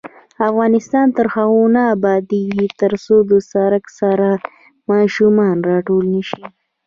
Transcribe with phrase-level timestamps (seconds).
[0.49, 4.19] افغانستان تر هغو نه ابادیږي، ترڅو د سړک سر
[4.89, 6.43] ماشومان راټول نشي.